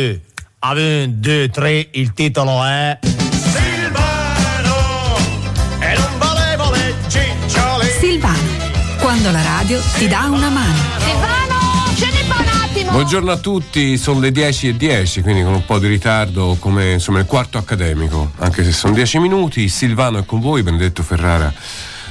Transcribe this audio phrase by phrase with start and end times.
[0.00, 3.00] A 1, 2, 3, il titolo è
[3.50, 4.76] Silvano.
[5.80, 8.38] E non volevo le cicciole Silvano,
[9.00, 10.78] quando la radio ti dà una mano.
[10.98, 11.56] Silvano,
[11.96, 12.90] scendi qua un attimo.
[12.92, 16.92] Buongiorno a tutti, sono le 10 e 10, quindi con un po' di ritardo come
[16.92, 21.52] insomma il quarto accademico, anche se sono 10 minuti, Silvano è con voi, Benedetto Ferrara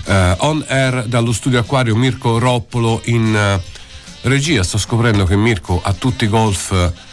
[0.08, 5.80] uh, on air dallo studio Acquario Mirko Roppolo in uh, regia, sto scoprendo che Mirko
[5.82, 7.06] ha tutti i golf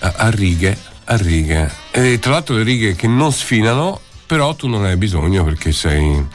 [0.00, 1.70] a righe, a righe.
[1.90, 6.26] E tra l'altro le righe che non sfinano, però tu non hai bisogno perché sei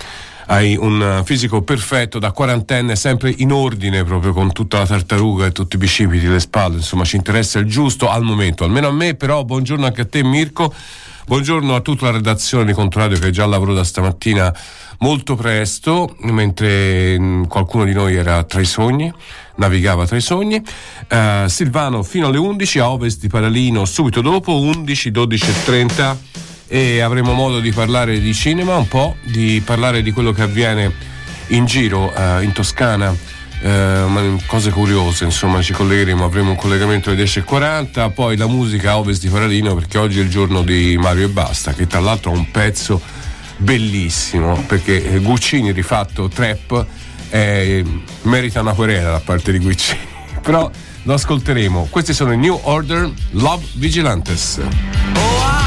[0.47, 5.51] hai un fisico perfetto da quarantenne, sempre in ordine, proprio con tutta la tartaruga e
[5.51, 9.15] tutti i bicipiti, le spalle, insomma ci interessa il giusto al momento, almeno a me,
[9.15, 10.73] però buongiorno anche a te Mirko,
[11.25, 14.53] buongiorno a tutta la redazione di Controradio che già lavoro da stamattina
[14.99, 19.11] molto presto, mentre mm, qualcuno di noi era tra i sogni
[19.55, 20.61] navigava tra i sogni.
[21.09, 26.19] Uh, Silvano fino alle 11 a ovest di Paralino, subito dopo 11, 12 e 30
[26.67, 30.91] e avremo modo di parlare di cinema un po', di parlare di quello che avviene
[31.47, 33.15] in giro uh, in Toscana.
[33.61, 38.97] Uh, cose curiose, insomma, ci collegheremo, avremo un collegamento alle 10.40, poi la musica a
[38.99, 42.31] ovest di Paralino perché oggi è il giorno di Mario e Basta, che tra l'altro
[42.31, 43.01] ha un pezzo
[43.57, 46.85] bellissimo perché Guccini rifatto trap
[47.29, 47.83] eh,
[48.23, 49.97] merita una querela da parte di Gucci.
[50.41, 50.69] Però
[51.03, 51.87] lo ascolteremo.
[51.89, 54.59] Questi sono i New Order Love Vigilantes.
[55.15, 55.64] Oh,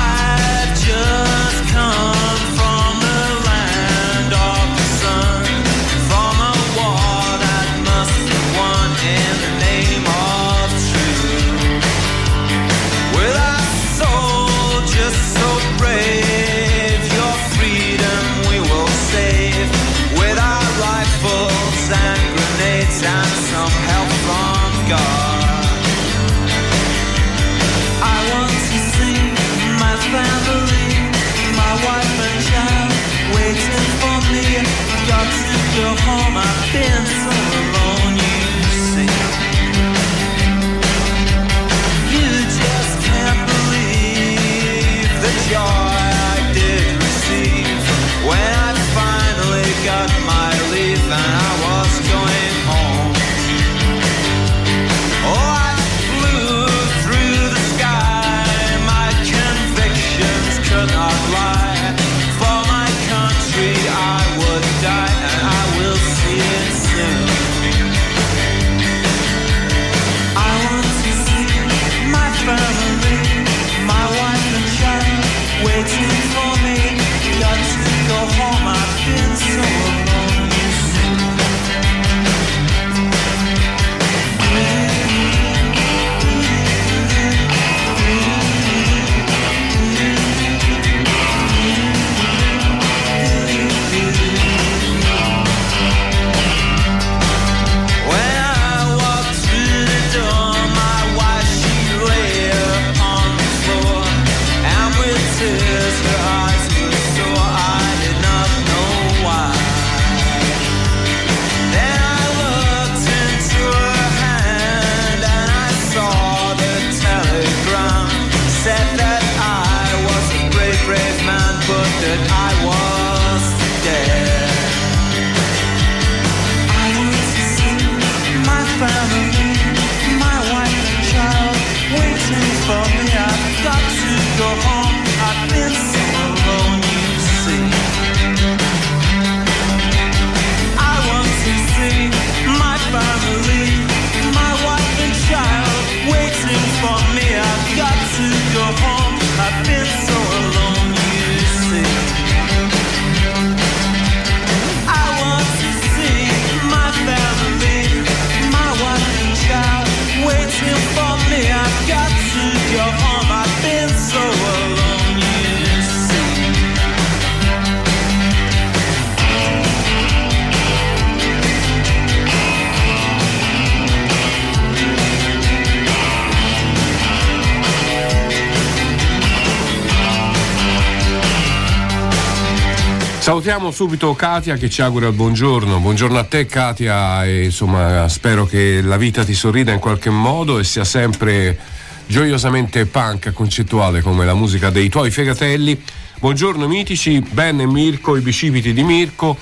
[183.49, 185.79] Salutiamo subito Katia che ci augura il buongiorno.
[185.79, 190.59] Buongiorno a te Katia e insomma spero che la vita ti sorrida in qualche modo
[190.59, 191.59] e sia sempre
[192.05, 195.83] gioiosamente punk concettuale come la musica dei tuoi fegatelli.
[196.21, 199.39] Buongiorno mitici, Ben e Mirko, i bicipiti di Mirko,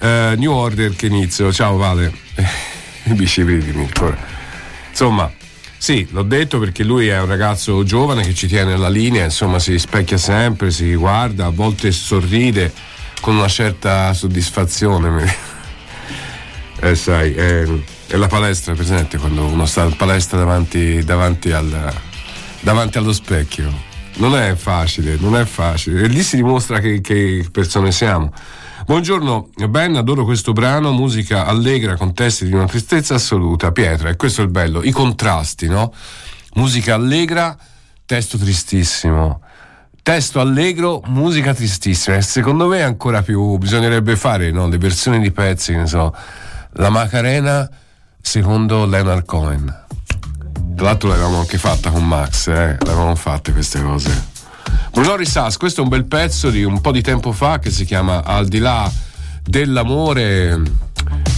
[0.00, 1.50] eh, New Order che inizio.
[1.50, 2.12] Ciao Vale,
[3.04, 4.14] i bicipiti di Mirko.
[4.90, 5.32] Insomma,
[5.78, 9.58] Sì, l'ho detto perché lui è un ragazzo giovane che ci tiene alla linea, insomma
[9.58, 15.54] si specchia sempre, si guarda, a volte sorride con una certa soddisfazione.
[16.78, 17.64] Eh sai, è,
[18.06, 21.94] è la palestra presente quando uno sta in palestra davanti, davanti, al,
[22.60, 23.72] davanti allo specchio.
[24.16, 26.02] Non è facile, non è facile.
[26.02, 28.32] E lì si dimostra che, che persone siamo.
[28.86, 33.72] Buongiorno Ben, adoro questo brano, musica allegra con testi di una tristezza assoluta.
[33.72, 35.92] Pietra, e questo è il bello, i contrasti, no?
[36.54, 37.56] Musica allegra,
[38.04, 39.40] testo tristissimo.
[40.06, 42.14] Testo allegro, musica tristissima.
[42.14, 44.68] E secondo me ancora più bisognerebbe fare no?
[44.68, 46.14] le versioni di pezzi, ne so.
[46.74, 47.68] La Macarena
[48.20, 49.64] secondo Leonard Cohen.
[50.76, 52.76] Tra l'altro l'avevamo anche fatta con Max, eh?
[52.78, 54.28] l'avevamo fatte queste cose.
[54.92, 57.84] Bruno Risas, questo è un bel pezzo di un po' di tempo fa che si
[57.84, 58.88] chiama Al di là
[59.42, 60.56] dell'amore.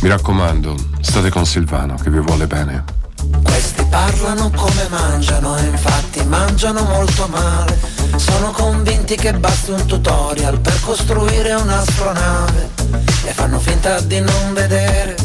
[0.02, 2.97] Mi raccomando, state con Silvano che vi vuole bene.
[3.42, 7.78] Questi parlano come mangiano e infatti mangiano molto male.
[8.16, 12.70] Sono convinti che basti un tutorial per costruire un'astronave.
[13.24, 15.16] E fanno finta di non vedere,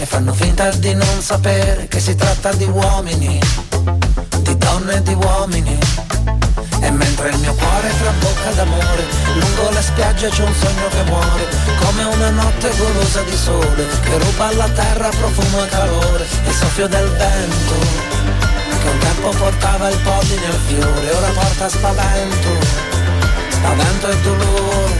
[0.00, 3.40] e fanno finta di non sapere che si tratta di uomini,
[4.40, 5.78] di donne e di uomini
[6.82, 11.46] e mentre il mio cuore trabocca d'amore Lungo le spiagge c'è un sogno che muore
[11.78, 16.88] Come una notte golosa di sole Che ruba alla terra profumo e calore Il soffio
[16.88, 17.74] del vento
[18.82, 22.50] Che un tempo portava il polline al fiore Ora porta spavento
[23.48, 24.98] Spavento e dolore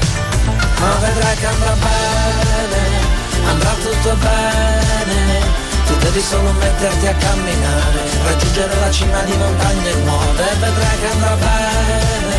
[0.79, 2.81] Ma vedrai che andrà bene
[3.45, 5.42] Andrà tutto bene
[6.03, 11.37] devi solo metterti a camminare, raggiungere la cima di montagne nuove e vedrai che andrà
[11.37, 12.37] bene,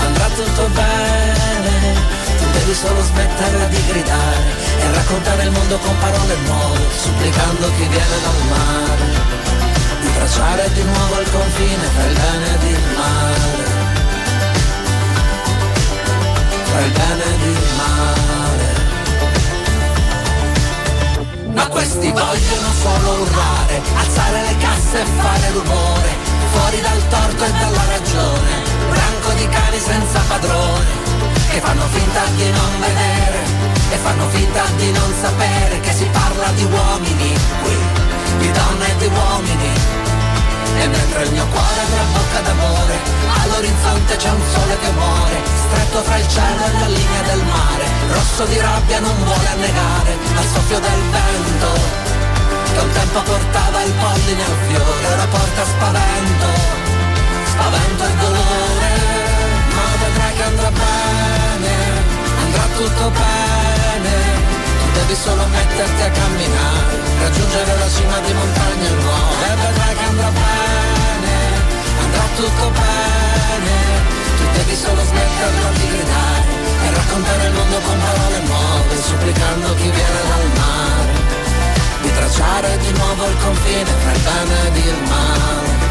[0.00, 2.14] andrà tutto bene.
[2.38, 4.44] Tu devi solo smettere di gridare
[4.80, 9.04] e raccontare il mondo con parole nuove, supplicando chi viene dal mare,
[10.00, 13.84] di tracciare di nuovo il confine tra il bene ed il male.
[16.64, 18.35] Tra il bene ed il male.
[21.56, 26.10] Ma questi vogliono solo urlare, alzare le casse e fare rumore,
[26.52, 28.52] fuori dal torto e dalla ragione,
[28.90, 30.84] branco di cani senza padrone,
[31.48, 33.38] che fanno finta di non vedere,
[33.88, 37.32] e fanno finta di non sapere che si parla di uomini
[37.62, 37.76] qui,
[38.36, 40.05] di donne e di uomini,
[40.78, 43.16] e mentre il mio cuore trabocca d'amore.
[43.42, 45.36] All'orizzonte c'è un sole che muore
[45.68, 47.84] Stretto fra il cielo e la linea del mare.
[48.10, 51.68] Rosso di rabbia non vuole annegare Al soffio del vento
[52.72, 56.46] Che un tempo portava il polline al fiore Ora porta spavento.
[57.44, 58.90] Spavento e dolore
[59.74, 61.74] Ma vedrai che andrà bene
[62.42, 64.35] Andrà tutto bene
[65.06, 69.46] devi solo metterti a camminare Raggiungere la cima di montagne nuove.
[69.46, 71.34] E vedrai che andrà bene
[72.02, 73.74] Andrà tutto bene.
[74.36, 76.44] Tu devi solo smetterla di gridare
[76.82, 81.14] E raccontare il mondo con parole nuove Supplicando chi viene dal mare.
[82.02, 85.85] Di tracciare di nuovo il confine Tra il bene ed il male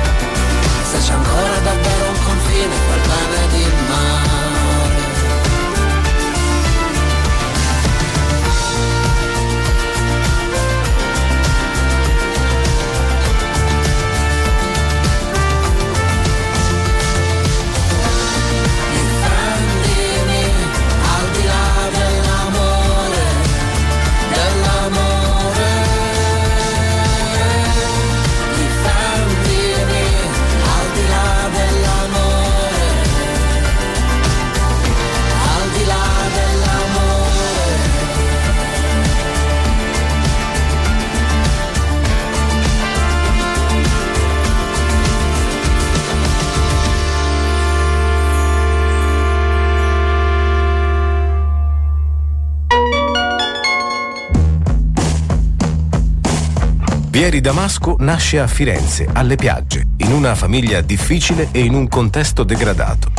[57.35, 62.43] Vieri Damasco nasce a Firenze, alle piagge, in una famiglia difficile e in un contesto
[62.43, 63.11] degradato.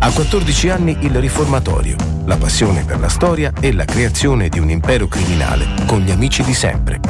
[0.00, 4.68] A 14 anni il riformatorio, la passione per la storia e la creazione di un
[4.68, 7.00] impero criminale con gli amici di sempre.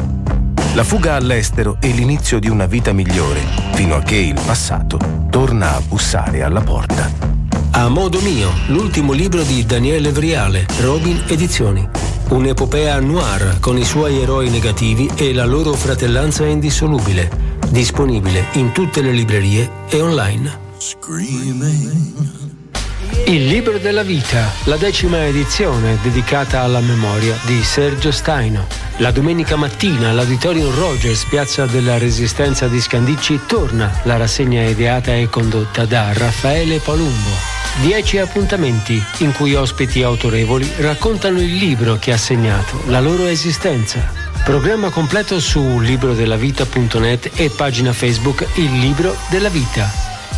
[0.74, 3.40] La fuga all'estero e l'inizio di una vita migliore,
[3.72, 7.10] fino a che il passato torna a bussare alla porta.
[7.72, 12.03] A modo mio, l'ultimo libro di Daniele Vriale, Robin Edizioni.
[12.30, 17.30] Un'epopea noir con i suoi eroi negativi e la loro fratellanza indissolubile.
[17.68, 20.62] Disponibile in tutte le librerie e online.
[23.26, 28.66] Il libro della vita, la decima edizione dedicata alla memoria di Sergio Staino.
[28.98, 35.30] La domenica mattina all'Auditorium Rogers, piazza della Resistenza di Scandicci, torna la rassegna ideata e
[35.30, 37.30] condotta da Raffaele Palumbo.
[37.80, 44.06] Dieci appuntamenti in cui ospiti autorevoli raccontano il libro che ha segnato la loro esistenza.
[44.44, 49.90] Programma completo su librodellavita.net e pagina Facebook Il Libro della Vita.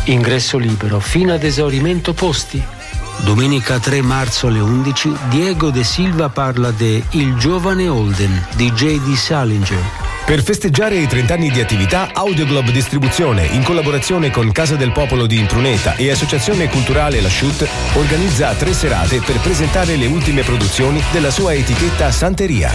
[0.05, 2.75] Ingresso libero fino ad esaurimento posti.
[3.23, 9.13] Domenica 3 marzo alle 11 Diego De Silva parla de Il giovane Holden di J.D.
[9.15, 14.91] Salinger per festeggiare i 30 anni di attività, Audioglob Distribuzione, in collaborazione con Casa del
[14.91, 20.41] Popolo di Impruneta e Associazione Culturale La Chute, organizza tre serate per presentare le ultime
[20.41, 22.73] produzioni della sua etichetta Santeria.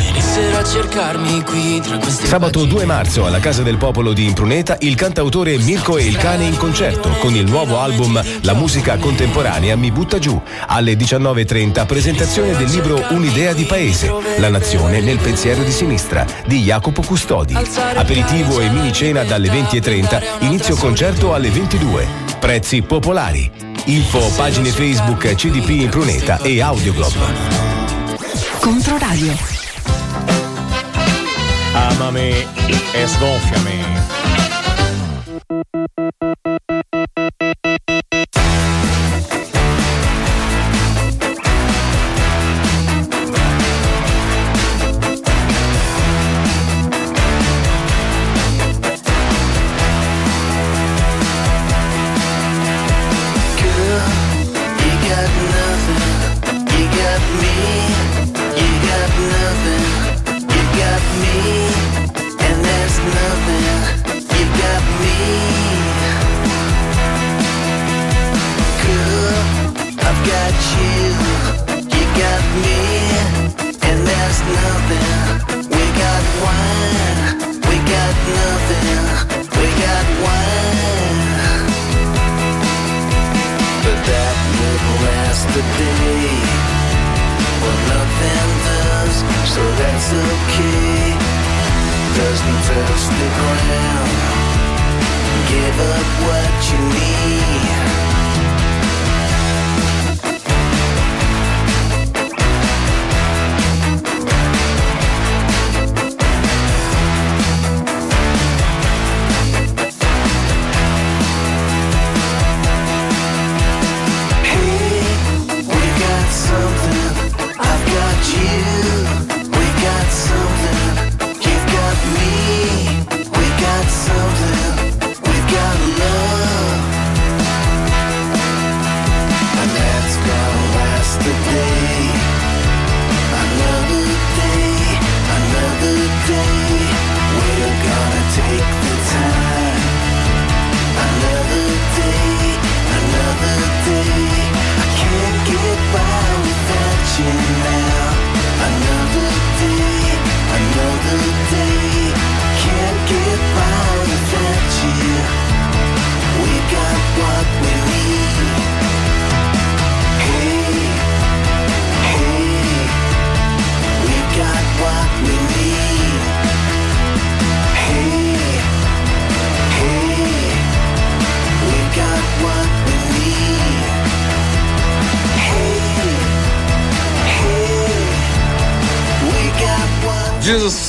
[2.24, 6.44] Sabato 2 marzo alla Casa del Popolo di Impruneta, il cantautore Mirko e il Cane
[6.44, 10.40] in concerto con il nuovo album La musica contemporanea mi butta giù.
[10.68, 16.62] Alle 19.30 presentazione del libro Un'idea di paese, La nazione nel pensiero di sinistra di
[16.62, 17.40] Jacopo Custodi.
[17.42, 17.54] Lodi.
[17.96, 22.06] Aperitivo e mini cena dalle 20.30, inizio concerto alle 22.
[22.38, 23.50] Prezzi popolari.
[23.86, 27.12] Info pagine Facebook CDP in Pruneta e Audioglob.
[28.60, 29.34] Controradio.
[31.72, 32.46] Amami
[32.92, 34.21] e sgonfiami.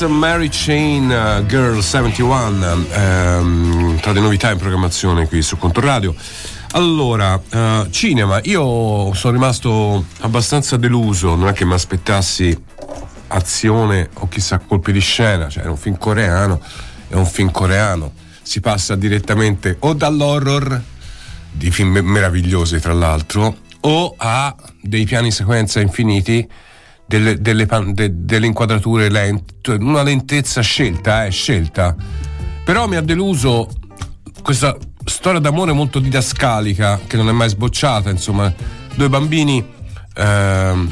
[0.08, 6.16] Mary Chain uh, Girl 71 ehm, tra le novità in programmazione qui su Controradio
[6.72, 12.58] allora uh, cinema io sono rimasto abbastanza deluso non è che mi aspettassi
[13.28, 16.60] azione o chissà colpi di scena cioè è un film coreano
[17.14, 18.12] è un film coreano.
[18.42, 20.82] Si passa direttamente o dall'horror
[21.52, 26.50] di film meravigliosi tra l'altro o a dei piani sequenza infiniti
[27.06, 31.96] delle, delle, de, delle inquadrature lente, una lentezza scelta, eh, scelta.
[32.64, 33.70] Però mi ha deluso
[34.42, 38.54] questa storia d'amore molto didascalica che non è mai sbocciata, insomma,
[38.96, 39.66] due bambini
[40.16, 40.88] eh,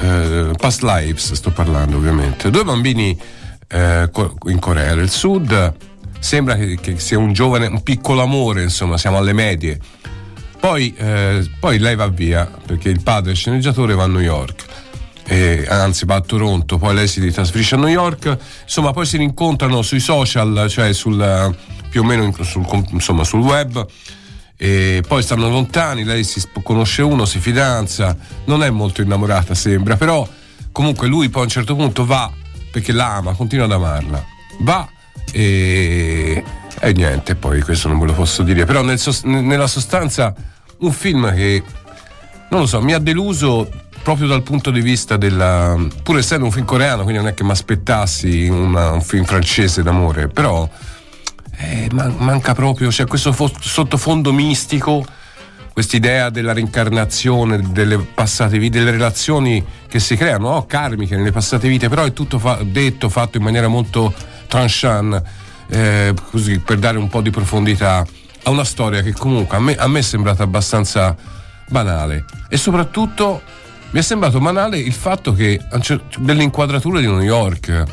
[0.00, 3.18] eh, past lives sto parlando ovviamente, due bambini
[3.68, 4.10] eh,
[4.46, 5.74] in Corea del Sud,
[6.18, 9.78] sembra che, che, sia un giovane, un piccolo amore, insomma, siamo alle medie.
[10.58, 14.20] Poi, eh, poi lei va via perché il padre e il sceneggiatore va a New
[14.20, 14.64] York
[15.26, 19.16] eh, anzi va a Toronto, poi lei si trasferisce a New York, insomma poi si
[19.16, 21.56] rincontrano sui social, cioè sul,
[21.88, 23.86] più o meno sul, insomma, sul web.
[24.56, 29.96] E poi stanno lontani, lei si conosce uno, si fidanza, non è molto innamorata sembra,
[29.96, 30.26] però
[30.70, 32.30] comunque lui poi a un certo punto va
[32.70, 34.24] perché la ama, continua ad amarla,
[34.60, 34.88] va
[35.32, 36.42] e,
[36.80, 40.32] e niente, poi questo non ve lo posso dire, però nel, nella sostanza
[40.78, 41.62] un film che
[42.50, 43.68] non lo so, mi ha deluso
[44.04, 45.74] proprio dal punto di vista della.
[46.02, 50.28] pur essendo un film coreano, quindi non è che mi aspettassi un film francese d'amore,
[50.28, 50.68] però
[51.56, 55.02] eh, man- manca proprio, c'è questo fo- sottofondo mistico,
[55.72, 60.66] quest'idea della reincarnazione, delle passate vite, delle relazioni che si creano, no?
[60.66, 64.12] karmiche nelle passate vite, però è tutto fa- detto, fatto in maniera molto
[64.48, 65.22] tranchant,
[65.68, 68.04] eh, così per dare un po' di profondità
[68.42, 71.16] a una storia che comunque a me, a me è sembrata abbastanza
[71.68, 73.40] banale e soprattutto
[73.94, 75.60] mi è sembrato banale il fatto che
[76.18, 77.84] delle inquadrature di New York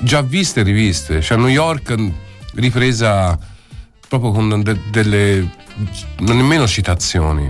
[0.00, 1.94] già viste e riviste, cioè New York
[2.54, 3.38] ripresa
[4.08, 5.48] proprio con de- delle
[6.18, 7.48] non nemmeno citazioni.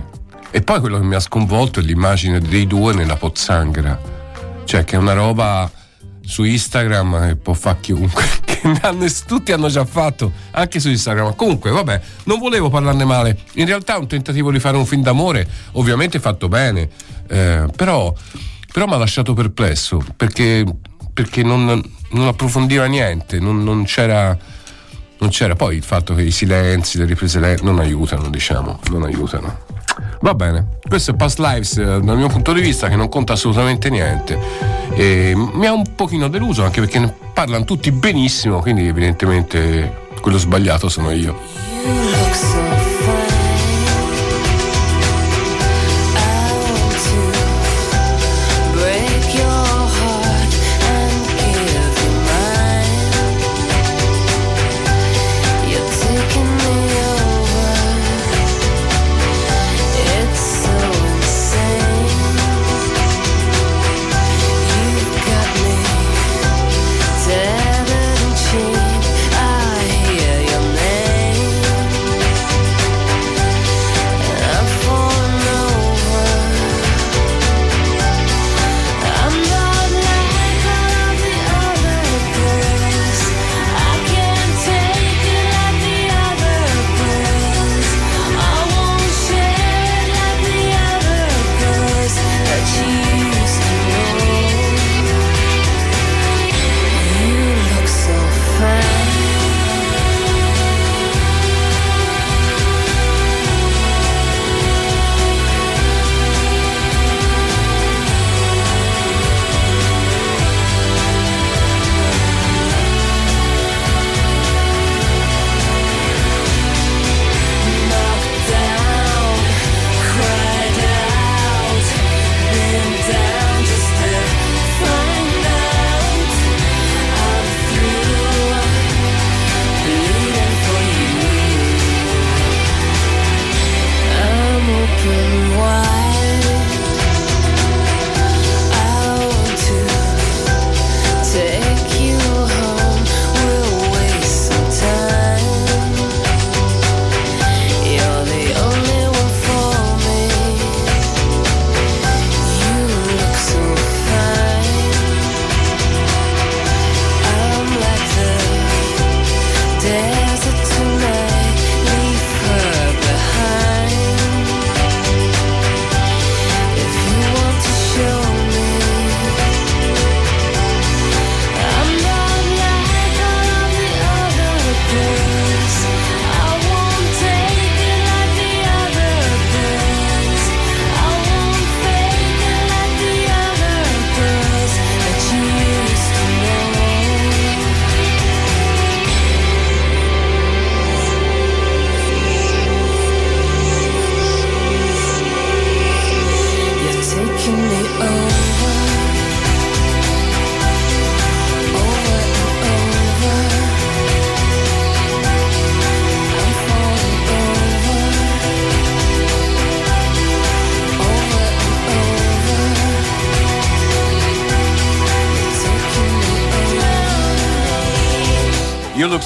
[0.51, 3.99] E poi quello che mi ha sconvolto è l'immagine dei due nella pozzanghera,
[4.65, 5.69] cioè che è una roba
[6.25, 8.23] su Instagram che può fare chiunque,
[9.27, 11.35] tutti hanno già fatto, anche su Instagram.
[11.35, 13.37] Comunque, vabbè, non volevo parlarne male.
[13.53, 16.89] In realtà è un tentativo di fare un film d'amore, ovviamente fatto bene,
[17.27, 18.13] eh, però,
[18.71, 20.65] però mi ha lasciato perplesso perché,
[21.13, 24.37] perché non, non, approfondiva niente, non, non, c'era,
[25.19, 29.74] non c'era poi il fatto che i silenzi, le riprese non aiutano, diciamo, non aiutano.
[30.21, 33.33] Va bene, questo è Past Lives eh, dal mio punto di vista che non conta
[33.33, 34.37] assolutamente niente.
[34.93, 40.37] E mi ha un pochino deluso anche perché ne parlano tutti benissimo, quindi evidentemente quello
[40.37, 42.84] sbagliato sono io.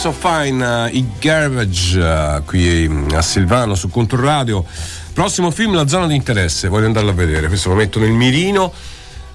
[0.09, 4.65] So Fine, uh, i Garbage, uh, qui mm, a Silvano su Controradio.
[5.13, 7.47] Prossimo film, La zona di interesse, voglio andarlo a vedere.
[7.47, 8.73] Questo lo metto nel mirino.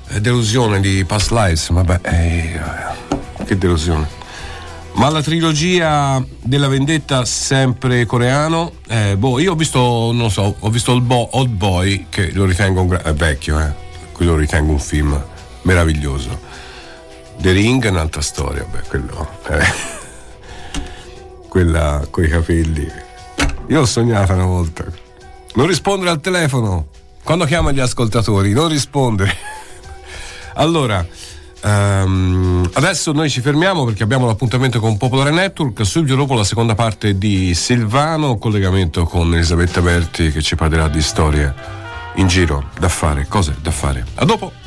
[0.08, 2.60] Eh, delusione di Past Lives, vabbè, eh,
[3.44, 4.08] che delusione.
[4.94, 10.70] Ma la trilogia della vendetta sempre coreano, eh, boh, io ho visto, non so, ho
[10.70, 13.72] visto Old, Bo- Old Boy, che lo ritengo un gra- è vecchio, eh,
[14.10, 15.22] quello lo ritengo un film
[15.62, 16.36] meraviglioso.
[17.38, 19.93] The Ring è un'altra storia, beh, quello, eh,
[21.54, 22.84] quella coi capelli.
[23.68, 24.84] Io l'ho sognata una volta.
[25.54, 26.88] Non rispondere al telefono.
[27.22, 29.32] Quando chiama gli ascoltatori, non rispondere.
[30.54, 31.06] allora,
[31.66, 36.74] Um, adesso noi ci fermiamo perché abbiamo l'appuntamento con Popolare Network, subito dopo la seconda
[36.74, 41.54] parte di Silvano, collegamento con Elisabetta Berti che ci parlerà di storie
[42.16, 44.04] in giro da fare, cose da fare.
[44.16, 44.63] A dopo!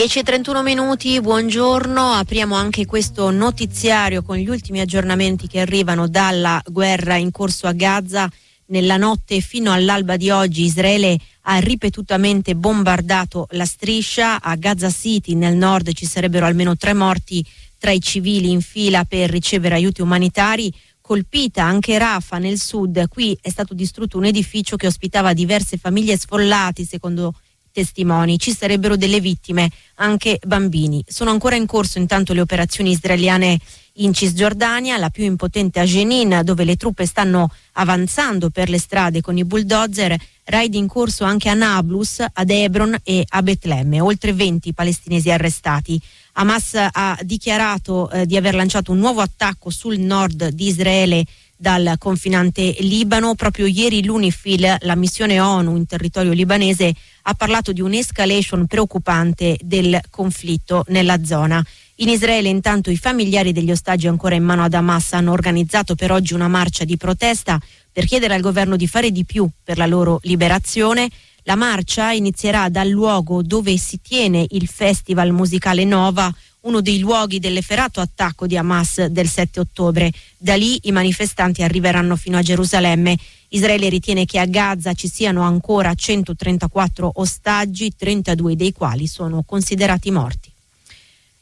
[0.00, 7.16] 10.31 minuti, buongiorno, apriamo anche questo notiziario con gli ultimi aggiornamenti che arrivano dalla guerra
[7.16, 8.26] in corso a Gaza.
[8.68, 14.40] Nella notte fino all'alba di oggi Israele ha ripetutamente bombardato la striscia.
[14.40, 19.04] A Gaza City nel nord ci sarebbero almeno tre morti tra i civili in fila
[19.04, 20.72] per ricevere aiuti umanitari.
[21.02, 26.16] Colpita anche Rafa nel sud, qui è stato distrutto un edificio che ospitava diverse famiglie
[26.16, 27.34] sfollati, secondo
[27.72, 28.38] testimoni.
[28.38, 31.04] Ci sarebbero delle vittime, anche bambini.
[31.06, 33.58] Sono ancora in corso intanto le operazioni israeliane
[33.94, 39.20] in Cisgiordania, la più impotente a Jenin, dove le truppe stanno avanzando per le strade
[39.20, 44.32] con i bulldozer, raid in corso anche a Nablus, ad Hebron e a Betlemme, oltre
[44.32, 46.00] 20 palestinesi arrestati.
[46.32, 51.24] Hamas ha dichiarato eh, di aver lanciato un nuovo attacco sul nord di Israele
[51.60, 53.34] dal confinante Libano.
[53.34, 56.94] Proprio ieri l'UNIFIL, la missione ONU in territorio libanese,
[57.24, 61.62] ha parlato di un'escalation preoccupante del conflitto nella zona.
[61.96, 66.10] In Israele intanto i familiari degli ostaggi ancora in mano ad Hamas hanno organizzato per
[66.10, 67.60] oggi una marcia di protesta
[67.92, 71.10] per chiedere al governo di fare di più per la loro liberazione.
[71.42, 77.38] La marcia inizierà dal luogo dove si tiene il festival musicale Nova, uno dei luoghi
[77.38, 80.12] dell'efferato attacco di Hamas del 7 ottobre.
[80.36, 83.16] Da lì i manifestanti arriveranno fino a Gerusalemme.
[83.48, 90.10] Israele ritiene che a Gaza ci siano ancora 134 ostaggi, 32 dei quali sono considerati
[90.10, 90.50] morti.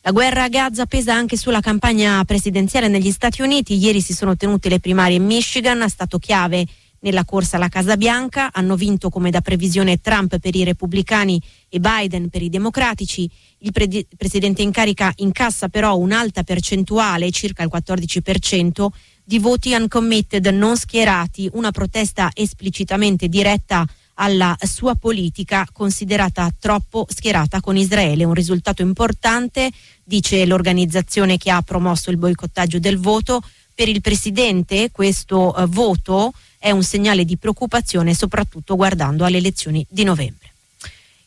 [0.03, 3.77] La guerra a Gaza pesa anche sulla campagna presidenziale negli Stati Uniti.
[3.77, 6.67] Ieri si sono tenute le primarie in Michigan, stato chiave
[7.01, 8.51] nella corsa alla Casa Bianca.
[8.53, 13.31] Hanno vinto come da previsione Trump per i repubblicani e Biden per i democratici.
[13.59, 18.87] Il pre- presidente in carica incassa però un'alta percentuale, circa il 14%,
[19.25, 23.87] di voti uncommitted non schierati, una protesta esplicitamente diretta
[24.21, 28.25] alla sua politica considerata troppo schierata con Israele.
[28.25, 29.71] Un risultato importante,
[30.03, 33.43] dice l'organizzazione che ha promosso il boicottaggio del voto.
[33.75, 39.87] Per il Presidente questo eh, voto è un segnale di preoccupazione soprattutto guardando alle elezioni
[39.89, 40.53] di novembre.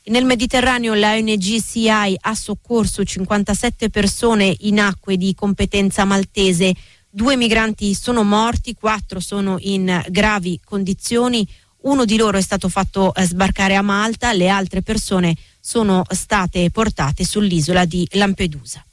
[0.06, 1.90] Nel Mediterraneo la ONG CI
[2.20, 6.74] ha soccorso 57 persone in acque di competenza maltese.
[7.08, 11.48] Due migranti sono morti, quattro sono in gravi condizioni.
[11.82, 16.70] Uno di loro è stato fatto eh, sbarcare a Malta, le altre persone sono state
[16.72, 18.84] portate sull'isola di Lampedusa.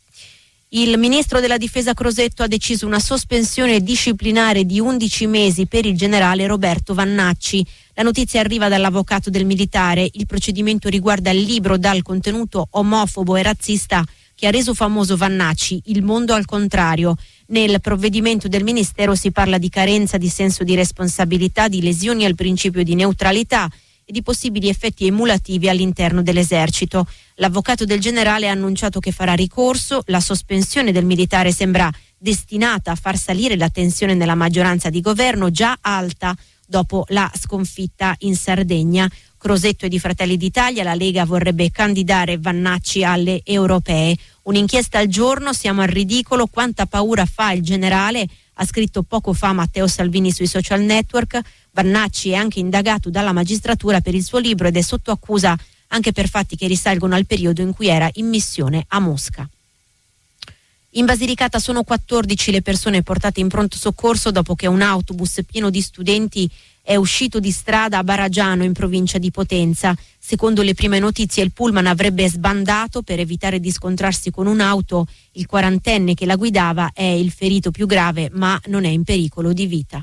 [0.72, 5.96] Il ministro della difesa Crosetto ha deciso una sospensione disciplinare di 11 mesi per il
[5.96, 7.64] generale Roberto Vannacci.
[7.94, 10.06] La notizia arriva dall'avvocato del militare.
[10.12, 14.04] Il procedimento riguarda il libro dal contenuto omofobo e razzista
[14.34, 17.16] che ha reso famoso Vannacci, Il mondo al contrario.
[17.46, 22.34] Nel provvedimento del Ministero si parla di carenza di senso di responsabilità, di lesioni al
[22.34, 23.70] principio di neutralità
[24.08, 27.06] e di possibili effetti emulativi all'interno dell'esercito.
[27.34, 32.94] L'avvocato del generale ha annunciato che farà ricorso, la sospensione del militare sembra destinata a
[32.94, 36.34] far salire la tensione nella maggioranza di governo già alta
[36.66, 39.10] dopo la sconfitta in Sardegna.
[39.36, 44.16] Crosetto e di Fratelli d'Italia, la Lega vorrebbe candidare Vannacci alle europee.
[44.44, 48.26] Un'inchiesta al giorno, siamo al ridicolo, quanta paura fa il generale
[48.60, 51.40] ha scritto poco fa Matteo Salvini sui social network.
[51.70, 55.56] Vannacci è anche indagato dalla magistratura per il suo libro ed è sotto accusa
[55.88, 59.48] anche per fatti che risalgono al periodo in cui era in missione a Mosca.
[60.92, 65.70] In Basilicata sono 14 le persone portate in pronto soccorso dopo che un autobus pieno
[65.70, 66.50] di studenti
[66.88, 69.94] è uscito di strada a Baragiano in provincia di Potenza.
[70.18, 75.06] Secondo le prime notizie il pullman avrebbe sbandato per evitare di scontrarsi con un'auto.
[75.32, 79.52] Il quarantenne che la guidava è il ferito più grave ma non è in pericolo
[79.52, 80.02] di vita.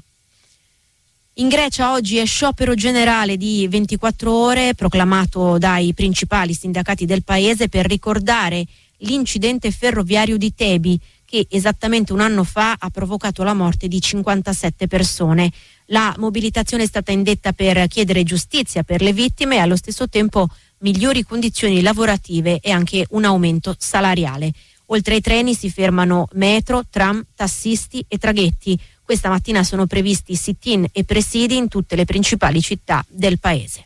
[1.37, 7.67] In Grecia oggi è sciopero generale di 24 ore proclamato dai principali sindacati del paese
[7.67, 8.63] per ricordare
[8.99, 14.87] l'incidente ferroviario di Tebi che esattamente un anno fa ha provocato la morte di 57
[14.87, 15.51] persone.
[15.89, 20.47] La mobilitazione è stata indetta per chiedere giustizia per le vittime e allo stesso tempo
[20.79, 24.51] migliori condizioni lavorative e anche un aumento salariale.
[24.87, 28.79] Oltre ai treni si fermano metro, tram, tassisti e traghetti.
[29.03, 33.85] Questa mattina sono previsti sit-in e presidi in tutte le principali città del paese.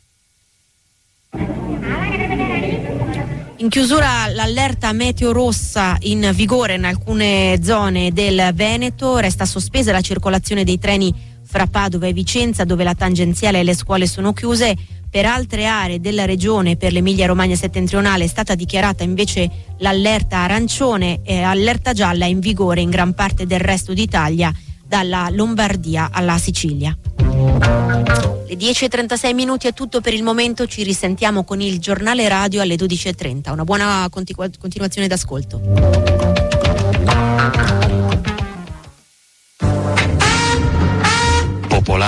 [3.58, 10.00] In chiusura l'allerta meteo rossa in vigore in alcune zone del Veneto, resta sospesa la
[10.00, 11.14] circolazione dei treni
[11.50, 14.76] fra Padova e Vicenza dove la tangenziale e le scuole sono chiuse.
[15.10, 21.22] Per altre aree della regione, per l'Emilia Romagna settentrionale, è stata dichiarata invece l'allerta arancione
[21.24, 24.54] e allerta gialla in vigore in gran parte del resto d'Italia,
[24.86, 26.96] dalla Lombardia alla Sicilia.
[27.18, 32.76] Le 10.36 minuti è tutto per il momento, ci risentiamo con il giornale radio alle
[32.76, 33.52] 12.30.
[33.52, 36.59] Una buona continu- continuazione d'ascolto.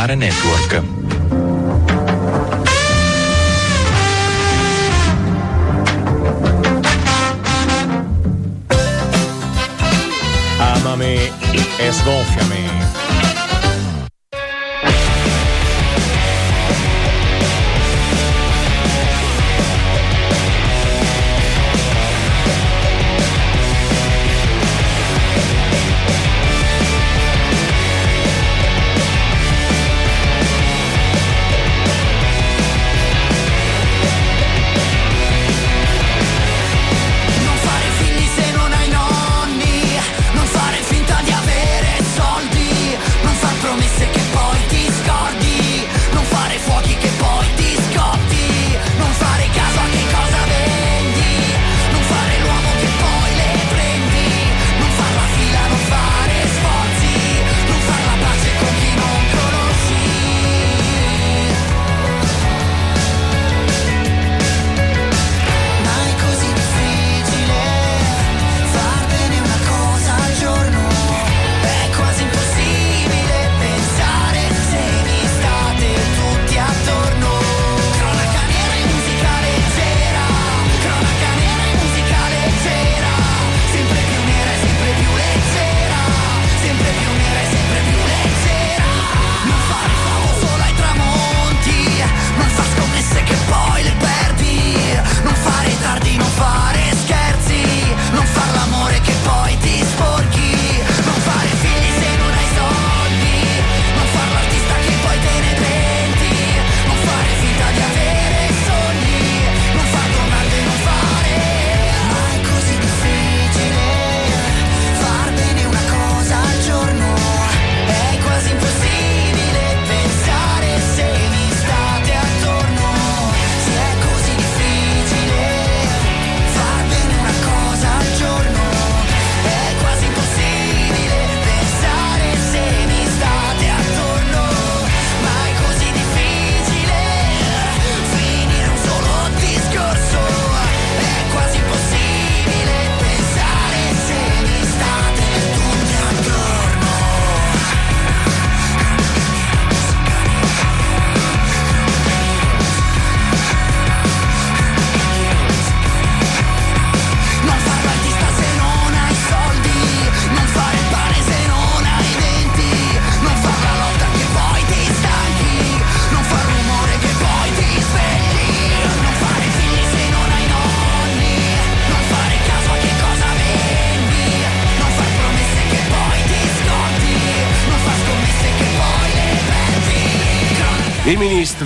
[0.01, 0.83] Popolare Network.
[10.57, 11.31] Amami
[11.77, 13.00] e sgonfiami.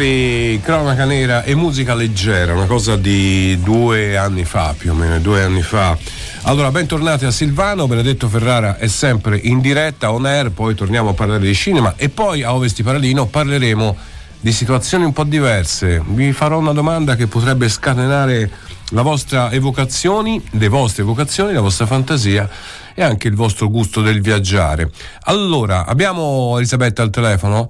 [0.06, 5.20] Ministri, cronaca nera e musica leggera, una cosa di due anni fa, più o meno,
[5.20, 5.98] due anni fa.
[6.44, 11.14] Allora, bentornati a Silvano, Benedetto Ferrara è sempre in diretta, on air, poi torniamo a
[11.14, 13.98] parlare di cinema e poi a Ovesti Paralino parleremo
[14.40, 16.04] di situazioni un po' diverse.
[16.06, 18.52] Vi farò una domanda che potrebbe scatenare
[18.90, 22.48] la vostra evocazioni, le vostre evocazioni, la vostra fantasia
[22.94, 24.92] e anche il vostro gusto del viaggiare.
[25.24, 27.70] Allora, abbiamo Elisabetta al telefono?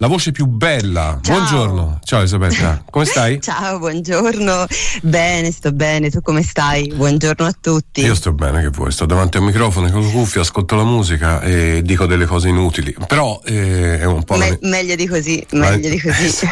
[0.00, 1.18] La voce più bella.
[1.20, 1.36] Ciao.
[1.36, 1.98] Buongiorno.
[2.04, 3.40] Ciao Elisabetta, come stai?
[3.42, 4.66] Ciao, buongiorno.
[5.02, 6.10] Bene, sto bene.
[6.10, 6.92] Tu come stai?
[6.94, 8.02] Buongiorno a tutti.
[8.02, 8.92] Io sto bene, che vuoi?
[8.92, 12.48] Sto davanti a un microfono con le cuffie, ascolto la musica e dico delle cose
[12.48, 12.94] inutili.
[13.06, 14.36] Però eh, è un po'.
[14.36, 14.68] Me- la...
[14.68, 16.48] Meglio di così, meglio di così.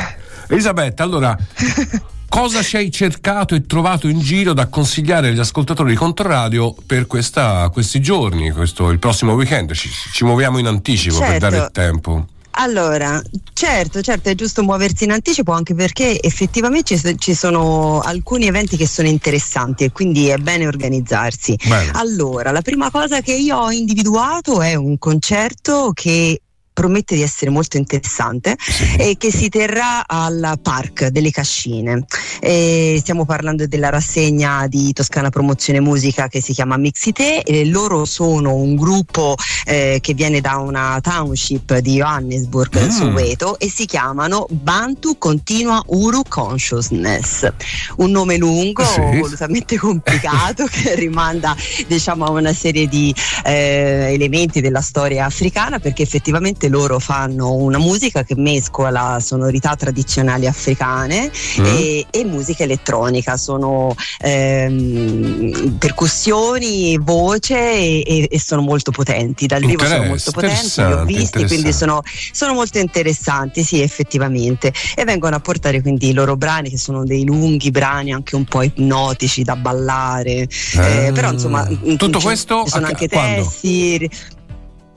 [0.48, 1.36] Elisabetta, allora.
[2.28, 7.06] Cosa ci hai cercato e trovato in giro da consigliare agli ascoltatori di Controradio per
[7.06, 9.72] questa, questi giorni, questo, il prossimo weekend?
[9.72, 11.30] Ci, ci muoviamo in anticipo certo.
[11.30, 12.26] per dare il tempo.
[12.58, 18.76] Allora, certo, certo, è giusto muoversi in anticipo anche perché effettivamente ci sono alcuni eventi
[18.76, 21.56] che sono interessanti e quindi è bene organizzarsi.
[21.66, 21.90] Bene.
[21.94, 26.40] Allora, la prima cosa che io ho individuato è un concerto che
[26.76, 28.54] promette di essere molto interessante
[28.98, 32.04] e che si terrà al Park delle Cascine.
[32.38, 38.04] E stiamo parlando della rassegna di Toscana Promozione Musica che si chiama Mixite e loro
[38.04, 42.88] sono un gruppo eh, che viene da una township di Johannesburg, mm.
[42.90, 47.50] Soweto e si chiamano Bantu Continua Uru Consciousness.
[47.96, 49.00] Un nome lungo, sì.
[49.00, 56.02] volutamente complicato che rimanda diciamo a una serie di eh, elementi della storia africana perché
[56.02, 61.64] effettivamente loro fanno una musica che mescola sonorità tradizionali africane mm.
[61.64, 69.84] e, e, musica elettronica, sono ehm, percussioni, voce e, e, sono molto potenti, dal vivo
[69.84, 72.02] sono molto potenti, li ho visti, quindi sono,
[72.32, 77.04] sono, molto interessanti, sì effettivamente, e vengono a portare quindi i loro brani che sono
[77.04, 82.86] dei lunghi brani anche un po' ipnotici da ballare, eh, però insomma tutto questo sono
[82.86, 83.42] anche quando?
[83.42, 84.10] testi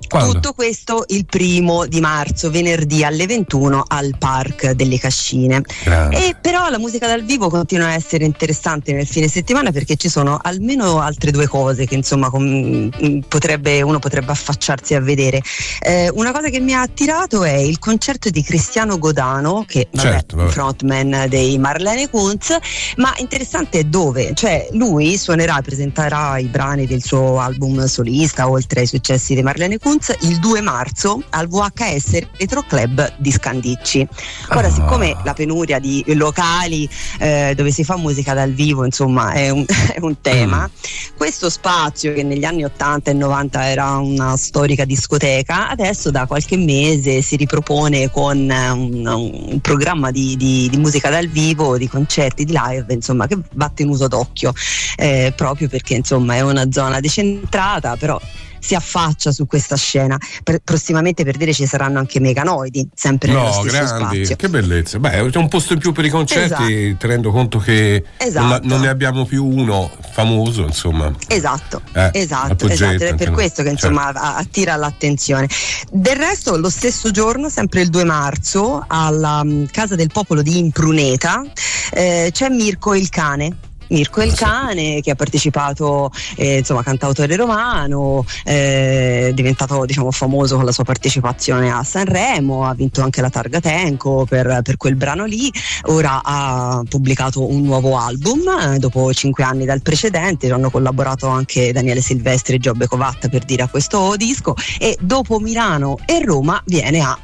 [0.09, 0.33] quando?
[0.33, 5.61] Tutto questo il primo di marzo, venerdì alle 21 al Park delle Cascine.
[5.83, 6.27] Grande.
[6.27, 10.09] E però la musica dal vivo continua a essere interessante nel fine settimana perché ci
[10.09, 12.89] sono almeno altre due cose che insomma com-
[13.27, 15.41] potrebbe, uno potrebbe affacciarsi a vedere.
[15.79, 20.07] Eh, una cosa che mi ha attirato è il concerto di Cristiano Godano, che vabbè,
[20.07, 20.49] certo, vabbè.
[20.49, 22.57] frontman dei Marlene Kunz,
[22.97, 28.49] ma interessante è dove, cioè lui suonerà e presenterà i brani del suo album solista
[28.49, 34.07] oltre ai successi di Marlene Kunz il 2 marzo al VHS Retro Club di Scandicci.
[34.51, 34.71] Ora, Ah.
[34.71, 36.87] siccome la penuria di locali
[37.19, 40.69] eh, dove si fa musica dal vivo, insomma, è un, è un tema,
[41.17, 46.57] questo spazio che negli anni 80 e 90 era una storica discoteca, adesso da qualche
[46.57, 51.87] mese si ripropone con eh, un, un programma di, di- di musica dal vivo, di
[51.87, 54.53] concerti, di live, insomma, che va tenuto d'occhio,
[54.97, 58.19] eh, proprio perché insomma è una zona decentrata, però
[58.59, 60.17] si affaccia su questa scena.
[60.43, 64.35] Per- prossimamente per dire ci saranno anche meganoidi, sempre nello No, stesso grandi, spazio.
[64.35, 64.99] che bellezza.
[64.99, 66.97] Beh, c'è un posto in più per i concerti, Esatto.
[66.99, 68.45] tenendo conto che Esatto.
[68.45, 71.11] non, non ne abbiamo più uno famoso, insomma.
[71.27, 73.33] Esatto, Eh, esatto, esatto, ed è per no.
[73.33, 75.47] questo che insomma a- attira l'attenzione.
[75.91, 80.57] Del resto, lo stesso giorno, sempre il 2 marzo, alla mm, Casa del Popolo di
[80.57, 81.43] Impruneta,
[81.91, 83.55] eh, c'è Mirko il cane.
[83.89, 90.55] Mirko il cane che ha partecipato, eh, insomma, cantautore romano, eh, è diventato diciamo, famoso
[90.55, 94.95] con la sua partecipazione a Sanremo, ha vinto anche la Targa Tenco per, per quel
[94.95, 95.51] brano lì,
[95.85, 101.71] ora ha pubblicato un nuovo album eh, dopo cinque anni dal precedente, hanno collaborato anche
[101.71, 106.61] Daniele Silvestri e Giobbe Covatta per dire a questo disco e dopo Milano e Roma
[106.65, 107.17] viene a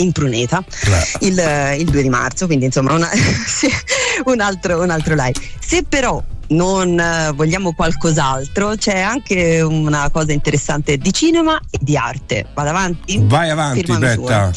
[0.00, 0.64] Impruneta
[1.20, 3.10] il, il 2 di marzo, quindi insomma una-
[4.24, 5.38] un, altro, un altro live.
[5.60, 11.96] Se però non eh, vogliamo qualcos'altro, c'è anche una cosa interessante di cinema e di
[11.96, 12.46] arte.
[12.54, 13.20] Vado avanti?
[13.22, 14.16] Vai avanti, Firma Betta.
[14.16, 14.52] misura.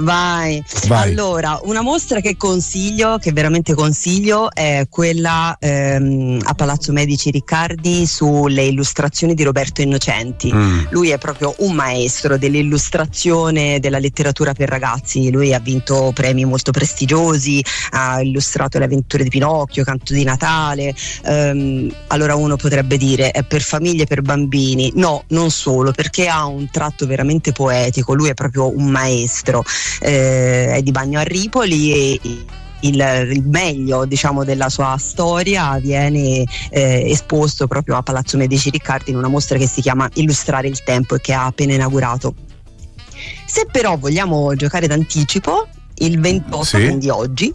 [0.00, 0.62] Vai.
[0.86, 1.10] Vai.
[1.10, 8.06] Allora, una mostra che consiglio, che veramente consiglio, è quella ehm, a Palazzo Medici Riccardi
[8.06, 10.52] sulle illustrazioni di Roberto Innocenti.
[10.52, 10.86] Mm.
[10.90, 15.30] Lui è proprio un maestro dell'illustrazione della letteratura per ragazzi.
[15.30, 20.94] Lui ha vinto premi molto prestigiosi, ha illustrato le avventure di Pinocchio, Canto di Natale.
[21.28, 24.92] Ehm, allora uno potrebbe dire è per famiglie, per bambini.
[24.94, 28.14] No, non solo, perché ha un tratto veramente poetico.
[28.14, 29.62] Lui è proprio un maestro.
[30.00, 32.20] Eh, è di Bagno a Ripoli e
[32.80, 39.10] il, il meglio diciamo, della sua storia viene eh, esposto proprio a Palazzo Medici Riccardi
[39.10, 42.34] in una mostra che si chiama Illustrare il tempo e che ha appena inaugurato.
[43.44, 45.66] Se però vogliamo giocare d'anticipo,
[46.00, 46.84] il 28, Sì.
[46.84, 47.52] quindi oggi,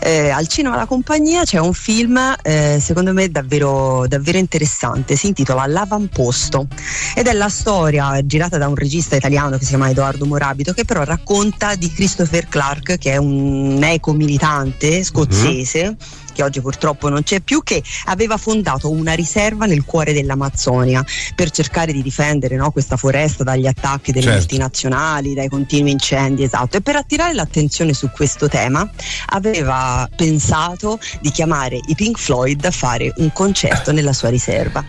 [0.00, 5.28] eh, al Cinema La Compagnia c'è un film eh, secondo me davvero, davvero interessante, si
[5.28, 6.66] intitola L'Avamposto
[7.14, 10.84] ed è la storia girata da un regista italiano che si chiama Edoardo Morabito che
[10.84, 15.96] però racconta di Christopher Clark che è un eco militante scozzese
[16.34, 21.02] che oggi purtroppo non c'è più, che aveva fondato una riserva nel cuore dell'Amazzonia
[21.34, 24.38] per cercare di difendere no, questa foresta dagli attacchi delle Certo.
[24.40, 26.76] multinazionali, dai continui incendi, esatto.
[26.76, 28.88] E per attirare l'attenzione su questo tema
[29.26, 34.84] aveva pensato di chiamare i Pink Floyd a fare un concerto nella sua riserva.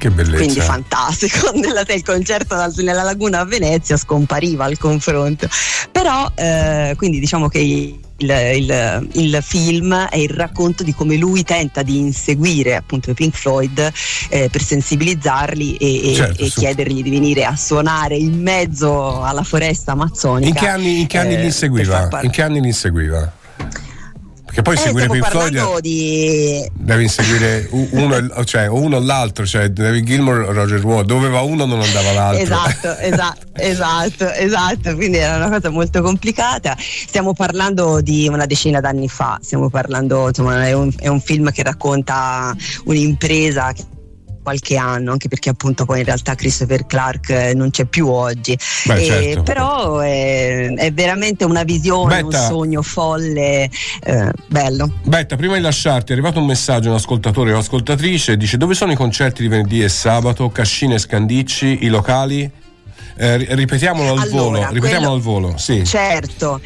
[0.00, 0.36] Che bellezza.
[0.36, 5.46] Quindi fantastico, nella, il concerto nella laguna a Venezia scompariva al confronto.
[5.92, 11.42] Però, eh, quindi diciamo che il, il- il film è il racconto di come lui
[11.42, 13.90] tenta di inseguire appunto i Pink Floyd
[14.28, 19.42] eh, per sensibilizzarli e, Certo, e su- chiedergli di venire a suonare in mezzo alla
[19.42, 20.48] foresta amazzonica.
[20.48, 22.08] In che anni, in che anni eh, li inseguiva?
[22.22, 23.32] In che anni li inseguiva?
[24.50, 29.46] Perché poi Eh, seguire Pink Floyd di devi inseguire u- uno, cioè, uno o l'altro,
[29.46, 32.42] cioè David Gilmour o Roger Moore, doveva uno non andava l'altro.
[32.42, 36.76] Esatto, esatto, esatto, esatto, quindi era una cosa molto complicata.
[36.78, 41.52] Stiamo parlando di una decina d'anni fa, stiamo parlando, insomma, è un, è un film
[41.52, 42.52] che racconta
[42.86, 43.84] un'impresa che
[44.42, 48.56] qualche anno, anche perché appunto poi in realtà Christopher Clark eh, non c'è più oggi.
[48.86, 49.42] Beh, Eh, certo.
[49.42, 52.40] Però è, è veramente una visione, Betta.
[52.40, 53.68] un sogno folle,
[54.02, 54.92] eh, bello.
[55.04, 58.92] Betta, prima di lasciarti è arrivato un messaggio un ascoltatore o ascoltatrice, dice dove sono
[58.92, 62.50] i concerti di venerdì e sabato, Cascine e Scandicci, i locali?
[63.16, 65.84] Eh, ri- ripetiamolo al Allora, volo, ripetiamolo quello- al volo, sì.
[65.84, 66.60] Certo.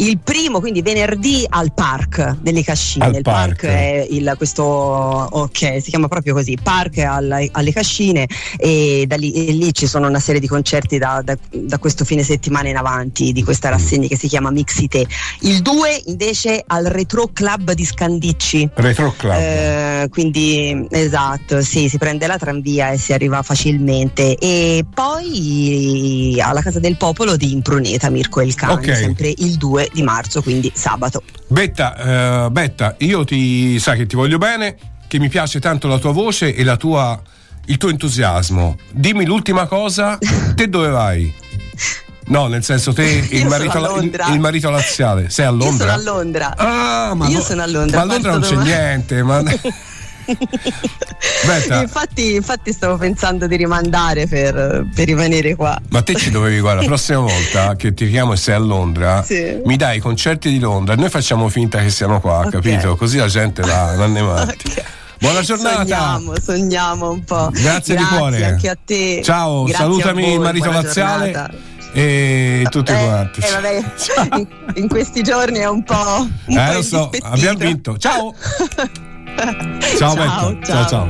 [0.00, 3.04] Il primo, quindi venerdì al Park delle Cascine.
[3.04, 3.64] Al il park, Park.
[3.66, 8.26] è il, questo, ok, si chiama proprio così, Park alla- alle Cascine
[8.56, 12.04] e, da lì, e lì ci sono una serie di concerti da, da- da questo
[12.06, 15.06] fine settimana in avanti di questa rassegna che si chiama Mixite.
[15.40, 18.70] Il 2 invece al Retro Club di Scandicci.
[18.74, 19.34] Retro Club.
[19.38, 24.36] Eh, quindi esatto, sì, si prende la tranvia e si arriva facilmente.
[24.38, 28.96] E poi alla Casa del Popolo di Impruneta, Mirko e il Cane, Ok.
[28.96, 31.22] sempre il 2 di marzo, quindi sabato.
[31.48, 34.76] Betta, eh, Betta, io ti sai che ti voglio bene,
[35.08, 37.20] che mi piace tanto la tua voce e la tua,
[37.66, 38.76] il tuo entusiasmo.
[38.90, 40.18] Dimmi l'ultima cosa,
[40.54, 41.34] te dove vai?
[42.26, 45.94] No, nel senso te il marito, il, il marito laziale, sei a Londra?
[45.94, 46.56] Io sono a Londra.
[46.56, 47.96] Ah, ma Io no- sono a Londra.
[47.96, 48.68] Ma a Londra non c'è domani.
[48.70, 49.42] niente, ma
[51.80, 55.78] Infatti, infatti stavo pensando di rimandare per, per rimanere qua.
[55.88, 59.22] ma te ci dovevi guarda, la prossima volta che ti chiamo e sei a Londra,
[59.22, 59.60] Sì.
[59.64, 62.50] mi dai i concerti di Londra e noi facciamo finta che siano qua, Ok.
[62.50, 62.96] capito?
[62.96, 64.68] Così la gente va, non ne matti.
[64.70, 64.82] Ok.
[65.18, 65.76] Buona giornata.
[65.80, 67.50] Sogniamo, sogniamo un po'.
[67.52, 68.42] Grazie di cuore.
[68.44, 69.20] anche a te.
[69.22, 71.54] Ciao, Grazie salutami voi, il marito laziale giornata.
[71.92, 73.40] e tutti Eh, quanti.
[73.40, 73.84] eh, vabbè,
[74.38, 76.26] in, in questi giorni è un po'.
[76.46, 77.98] Un Eh, po' lo so, abbiamo vinto.
[77.98, 78.34] Ciao.
[79.98, 81.08] 加外口，加帐。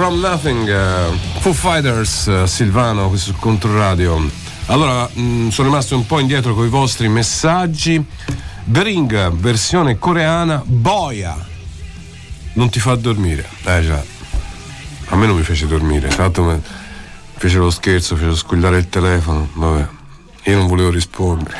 [0.00, 4.30] From Nothing, eh, Foo Fighters, eh, Silvano, questo sul controradio.
[4.66, 8.02] Allora, mh, sono rimasto un po' indietro con i vostri messaggi.
[8.64, 11.36] The Ring, versione coreana, boia.
[12.54, 13.46] Non ti fa dormire.
[13.64, 14.02] Eh già.
[15.08, 16.58] A me non mi fece dormire, tra mi
[17.36, 19.50] fece lo scherzo, fece squillare il telefono.
[19.52, 19.86] Vabbè,
[20.44, 21.58] io non volevo rispondere.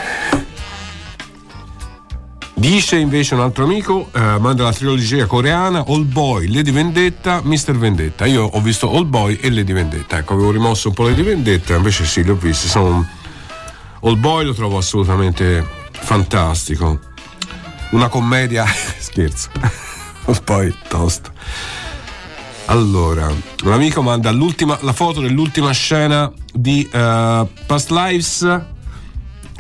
[2.61, 7.75] Dice invece un altro amico, eh, manda la trilogia coreana All Boy, Lady Vendetta, Mr.
[7.75, 8.27] Vendetta.
[8.27, 10.19] Io ho visto All Boy e Lady Vendetta.
[10.19, 12.69] Ecco, avevo rimosso un po' Lady Vendetta, invece sì, li ho visti.
[12.69, 13.09] Sono...
[14.03, 17.01] All Boy lo trovo assolutamente fantastico.
[17.93, 19.49] Una commedia, scherzo.
[20.27, 21.33] All Boy, tosto.
[22.67, 23.33] Allora,
[23.65, 28.61] un amico manda la foto dell'ultima scena di eh, Past Lives.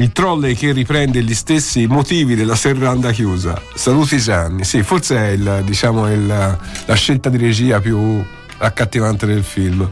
[0.00, 3.60] Il trolley che riprende gli stessi motivi della serranda chiusa.
[3.74, 4.64] Saluti Gianni.
[4.64, 8.24] Sì, forse è il, diciamo, il- la scelta di regia più
[8.56, 9.86] accattivante del film.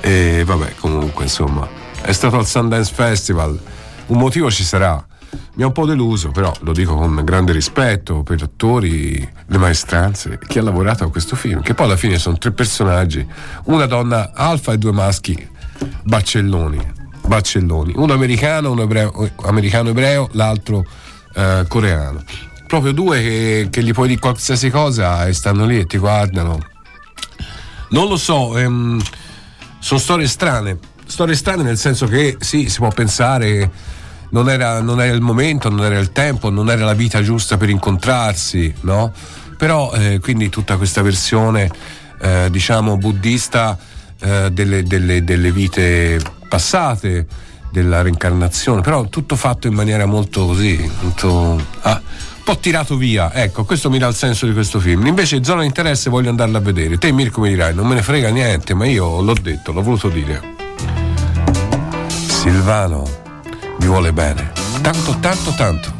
[0.00, 1.68] E vabbè, comunque, insomma,
[2.00, 3.60] è stato al Sundance Festival.
[4.06, 5.04] Un motivo ci sarà.
[5.56, 9.58] Mi ha un po' deluso, però lo dico con grande rispetto per gli attori, le
[9.58, 13.26] maestranze, chi ha lavorato a questo film, che poi alla fine sono tre personaggi,
[13.64, 15.46] una donna alfa e due maschi
[16.02, 16.92] baccelloni,
[17.28, 20.84] baccelloni, uno americano, uno ebreo, americano ebreo, l'altro
[21.34, 22.24] eh, coreano.
[22.66, 26.58] Proprio due che, che gli puoi dire qualsiasi cosa e stanno lì e ti guardano.
[27.90, 29.00] Non lo so, ehm,
[29.78, 30.78] sono storie strane.
[31.06, 33.70] Storie strane nel senso che sì, si può pensare
[34.30, 37.56] non era, non era il momento, non era il tempo, non era la vita giusta
[37.56, 39.12] per incontrarsi, no?
[39.56, 41.70] Però eh, quindi tutta questa versione,
[42.20, 43.78] eh, diciamo, buddista
[44.20, 47.26] eh, delle, delle- delle vite passate,
[47.70, 51.60] della reincarnazione, però tutto fatto in maniera molto così, molto.
[51.82, 55.06] ah, un po' tirato via, ecco, questo mi dà il senso di questo film.
[55.06, 56.96] Invece, zona di interesse, voglio andarla a vedere.
[56.96, 60.08] Te, Mirko, mi dirai, non me ne frega niente, ma io l'ho detto, l'ho voluto
[60.08, 60.56] dire.
[62.26, 63.26] Silvano
[63.80, 64.52] mi vuole bene.
[64.80, 65.92] Tanto, tanto, tanto.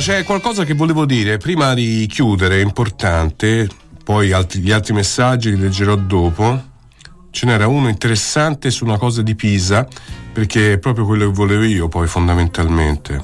[0.00, 3.68] C'è qualcosa che volevo dire prima di chiudere, importante,
[4.02, 6.68] poi altri- gli altri messaggi li leggerò dopo.
[7.30, 9.86] Ce n'era uno interessante su una cosa di Pisa,
[10.32, 13.22] perché è proprio quello che volevo io, poi fondamentalmente.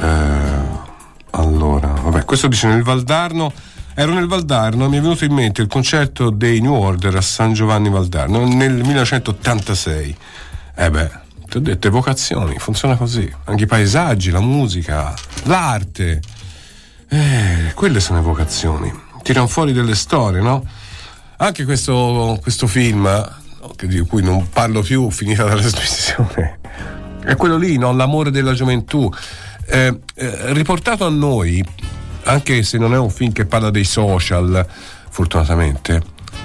[0.00, 0.82] Eh,
[1.30, 3.52] allora, vabbè, questo dice nel Valdarno.
[3.94, 7.20] Ero nel Valdarno e mi è venuto in mente il concerto dei New Order a
[7.20, 10.16] San Giovanni Valdarno nel 1986.
[10.76, 11.10] Eh beh,
[11.54, 13.32] ti ho detto, evocazioni, funziona così.
[13.44, 16.20] Anche i paesaggi, la musica, l'arte.
[17.08, 18.92] Eh, quelle sono evocazioni.
[19.22, 20.66] Tirano fuori delle storie, no?
[21.36, 23.08] Anche questo, questo film,
[23.84, 26.58] di cui non parlo più, finita la trasmissione,
[27.22, 27.92] è quello lì, no?
[27.92, 29.08] L'amore della gioventù.
[29.66, 31.64] Eh, eh, riportato a noi,
[32.24, 34.66] anche se non è un film che parla dei social,
[35.08, 36.02] fortunatamente,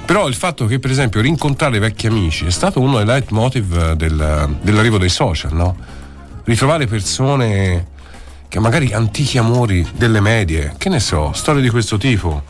[0.10, 4.58] però il fatto che, per esempio, rincontrare vecchi amici è stato uno dei leitmotiv del-
[4.60, 5.78] dell'arrivo dei social, no?
[6.46, 7.86] Ritrovare persone
[8.48, 12.42] che magari antichi amori delle medie, che ne so, storie di questo tipo.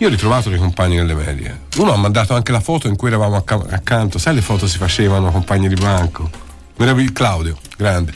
[0.00, 1.60] Io ho ritrovato dei compagni delle medie.
[1.78, 4.76] Uno ha mandato anche la foto in cui eravamo acca- accanto, sai le foto si
[4.76, 6.28] facevano compagni di banco.
[6.76, 8.12] Meraviglioso, Claudio, grande.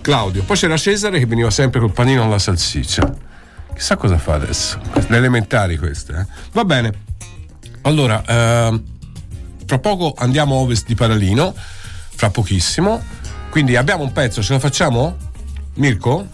[0.00, 0.44] Claudio.
[0.44, 3.12] Poi c'era Cesare che veniva sempre col panino alla salsiccia.
[3.74, 4.78] Chissà cosa fa adesso.
[5.08, 6.12] Le elementari queste.
[6.16, 6.26] eh.
[6.52, 6.92] Va bene.
[7.84, 8.82] Allora, ehm,
[9.66, 13.02] fra poco andiamo a ovest di Paralino, fra pochissimo.
[13.50, 15.16] Quindi abbiamo un pezzo, ce lo facciamo?
[15.74, 16.26] Mirko?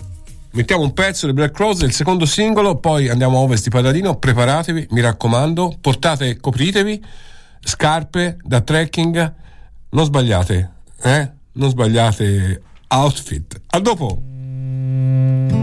[0.52, 4.16] Mettiamo un pezzo di Black Rose, il secondo singolo, poi andiamo a ovest di Paralino.
[4.16, 7.04] Preparatevi, mi raccomando, portate, copritevi,
[7.60, 9.34] scarpe da trekking,
[9.90, 10.70] non sbagliate,
[11.02, 11.30] eh?
[11.52, 13.60] Non sbagliate outfit.
[13.68, 15.59] A dopo!